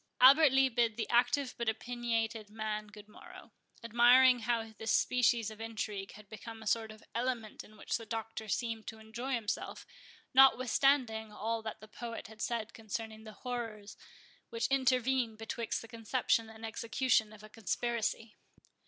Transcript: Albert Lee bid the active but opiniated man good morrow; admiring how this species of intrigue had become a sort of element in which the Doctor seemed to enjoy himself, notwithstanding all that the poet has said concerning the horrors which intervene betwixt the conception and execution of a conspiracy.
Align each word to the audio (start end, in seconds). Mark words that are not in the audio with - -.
Albert 0.19 0.51
Lee 0.51 0.67
bid 0.67 0.97
the 0.97 1.07
active 1.11 1.53
but 1.59 1.69
opiniated 1.69 2.49
man 2.49 2.87
good 2.87 3.07
morrow; 3.07 3.51
admiring 3.83 4.39
how 4.39 4.71
this 4.79 4.91
species 4.91 5.51
of 5.51 5.61
intrigue 5.61 6.13
had 6.13 6.27
become 6.27 6.63
a 6.63 6.65
sort 6.65 6.89
of 6.91 7.03
element 7.13 7.63
in 7.63 7.77
which 7.77 7.95
the 7.97 8.05
Doctor 8.07 8.47
seemed 8.47 8.87
to 8.87 8.97
enjoy 8.97 9.33
himself, 9.35 9.85
notwithstanding 10.33 11.31
all 11.31 11.61
that 11.61 11.81
the 11.81 11.87
poet 11.87 12.25
has 12.29 12.41
said 12.41 12.73
concerning 12.73 13.25
the 13.25 13.33
horrors 13.45 13.95
which 14.49 14.65
intervene 14.69 15.35
betwixt 15.35 15.83
the 15.83 15.87
conception 15.87 16.49
and 16.49 16.65
execution 16.65 17.31
of 17.31 17.43
a 17.43 17.47
conspiracy. 17.49 18.35